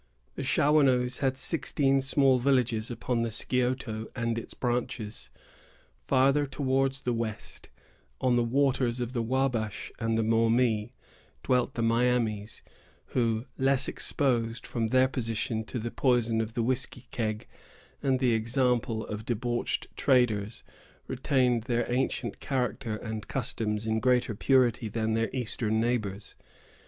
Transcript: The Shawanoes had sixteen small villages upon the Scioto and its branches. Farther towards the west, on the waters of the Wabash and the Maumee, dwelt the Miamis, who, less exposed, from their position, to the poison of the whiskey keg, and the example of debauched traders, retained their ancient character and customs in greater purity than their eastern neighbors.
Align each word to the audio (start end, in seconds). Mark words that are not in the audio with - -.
The 0.33 0.41
Shawanoes 0.41 1.19
had 1.19 1.37
sixteen 1.37 2.01
small 2.01 2.39
villages 2.39 2.89
upon 2.89 3.21
the 3.21 3.29
Scioto 3.31 4.07
and 4.15 4.35
its 4.35 4.55
branches. 4.55 5.29
Farther 6.07 6.47
towards 6.47 7.01
the 7.01 7.13
west, 7.13 7.69
on 8.19 8.35
the 8.35 8.41
waters 8.43 8.99
of 8.99 9.13
the 9.13 9.21
Wabash 9.21 9.91
and 9.99 10.17
the 10.17 10.23
Maumee, 10.23 10.95
dwelt 11.43 11.75
the 11.75 11.83
Miamis, 11.83 12.63
who, 13.13 13.45
less 13.59 13.87
exposed, 13.87 14.65
from 14.65 14.87
their 14.87 15.07
position, 15.07 15.63
to 15.65 15.77
the 15.77 15.91
poison 15.91 16.41
of 16.41 16.55
the 16.55 16.63
whiskey 16.63 17.05
keg, 17.11 17.45
and 18.01 18.17
the 18.19 18.33
example 18.33 19.05
of 19.05 19.23
debauched 19.23 19.85
traders, 19.95 20.63
retained 21.05 21.65
their 21.65 21.85
ancient 21.93 22.39
character 22.39 22.95
and 22.95 23.27
customs 23.27 23.85
in 23.85 23.99
greater 23.99 24.33
purity 24.33 24.87
than 24.89 25.13
their 25.13 25.29
eastern 25.31 25.79
neighbors. 25.79 26.33